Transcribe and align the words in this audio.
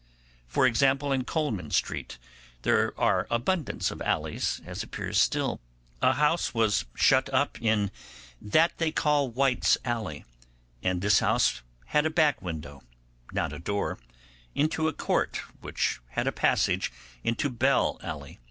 For 0.47 0.65
example, 0.65 1.11
in 1.11 1.25
Coleman 1.25 1.69
Street 1.69 2.17
there 2.63 2.99
are 2.99 3.27
abundance 3.29 3.91
of 3.91 4.01
alleys, 4.01 4.59
as 4.65 4.81
appears 4.81 5.21
still. 5.21 5.61
A 6.01 6.13
house 6.13 6.55
was 6.55 6.85
shut 6.95 7.31
up 7.31 7.61
in 7.61 7.91
that 8.41 8.75
they 8.79 8.91
call 8.91 9.29
White's 9.29 9.77
Alley; 9.85 10.25
and 10.81 11.03
this 11.03 11.19
house 11.19 11.61
had 11.85 12.07
a 12.07 12.09
back 12.09 12.41
window, 12.41 12.81
not 13.31 13.53
a 13.53 13.59
door, 13.59 13.99
into 14.55 14.87
a 14.87 14.93
court 14.93 15.39
which 15.59 15.99
had 16.07 16.25
a 16.25 16.31
passage 16.31 16.91
into 17.23 17.47
Bell 17.51 17.99
Alley. 18.01 18.39